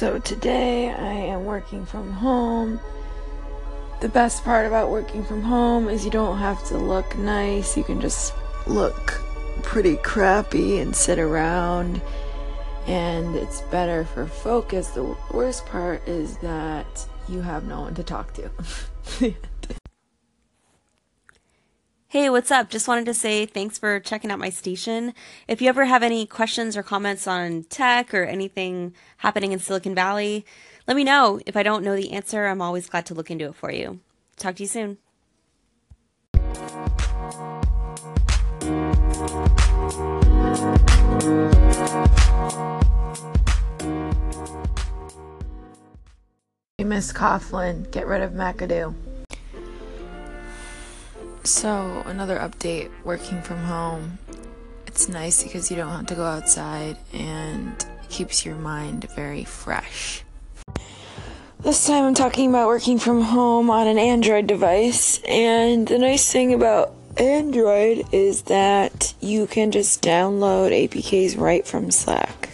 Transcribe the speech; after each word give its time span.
So 0.00 0.18
today 0.18 0.88
I 0.88 1.12
am 1.12 1.44
working 1.44 1.84
from 1.84 2.10
home. 2.10 2.80
The 4.00 4.08
best 4.08 4.42
part 4.44 4.64
about 4.66 4.88
working 4.88 5.22
from 5.22 5.42
home 5.42 5.90
is 5.90 6.06
you 6.06 6.10
don't 6.10 6.38
have 6.38 6.64
to 6.68 6.78
look 6.78 7.18
nice. 7.18 7.76
You 7.76 7.84
can 7.84 8.00
just 8.00 8.32
look 8.66 9.20
pretty 9.62 9.98
crappy 9.98 10.78
and 10.78 10.96
sit 10.96 11.18
around 11.18 12.00
and 12.86 13.36
it's 13.36 13.60
better 13.60 14.06
for 14.06 14.26
focus. 14.26 14.88
The 14.88 15.14
worst 15.34 15.66
part 15.66 16.08
is 16.08 16.38
that 16.38 17.06
you 17.28 17.42
have 17.42 17.64
no 17.64 17.82
one 17.82 17.94
to 17.96 18.02
talk 18.02 18.32
to. 18.32 18.50
Hey, 22.12 22.28
what's 22.28 22.50
up? 22.50 22.70
Just 22.70 22.88
wanted 22.88 23.04
to 23.04 23.14
say 23.14 23.46
thanks 23.46 23.78
for 23.78 24.00
checking 24.00 24.32
out 24.32 24.40
my 24.40 24.50
station. 24.50 25.14
If 25.46 25.62
you 25.62 25.68
ever 25.68 25.84
have 25.84 26.02
any 26.02 26.26
questions 26.26 26.76
or 26.76 26.82
comments 26.82 27.28
on 27.28 27.62
tech 27.70 28.12
or 28.12 28.24
anything 28.24 28.96
happening 29.18 29.52
in 29.52 29.60
Silicon 29.60 29.94
Valley, 29.94 30.44
let 30.88 30.96
me 30.96 31.04
know. 31.04 31.38
If 31.46 31.56
I 31.56 31.62
don't 31.62 31.84
know 31.84 31.94
the 31.94 32.10
answer, 32.10 32.46
I'm 32.46 32.60
always 32.60 32.88
glad 32.88 33.06
to 33.06 33.14
look 33.14 33.30
into 33.30 33.44
it 33.44 33.54
for 33.54 33.70
you. 33.70 34.00
Talk 34.36 34.56
to 34.56 34.64
you 34.64 34.66
soon. 34.66 34.98
Miss 46.84 47.12
Coughlin, 47.12 47.88
get 47.92 48.08
rid 48.08 48.20
of 48.20 48.32
McAdoo. 48.32 48.96
So, 51.42 52.02
another 52.04 52.38
update 52.38 52.90
working 53.02 53.40
from 53.40 53.58
home. 53.58 54.18
It's 54.86 55.08
nice 55.08 55.42
because 55.42 55.70
you 55.70 55.76
don't 55.76 55.88
have 55.88 56.06
to 56.06 56.14
go 56.14 56.24
outside 56.24 56.98
and 57.14 57.72
it 58.02 58.10
keeps 58.10 58.44
your 58.44 58.56
mind 58.56 59.08
very 59.16 59.44
fresh. 59.44 60.22
This 61.60 61.86
time 61.86 62.04
I'm 62.04 62.14
talking 62.14 62.50
about 62.50 62.68
working 62.68 62.98
from 62.98 63.22
home 63.22 63.70
on 63.70 63.86
an 63.86 63.98
Android 63.98 64.46
device, 64.46 65.20
and 65.28 65.88
the 65.88 65.98
nice 65.98 66.30
thing 66.30 66.54
about 66.54 66.94
Android 67.16 68.04
is 68.12 68.42
that 68.42 69.14
you 69.20 69.46
can 69.46 69.70
just 69.70 70.02
download 70.02 70.72
APKs 70.72 71.38
right 71.38 71.66
from 71.66 71.90
Slack. 71.90 72.49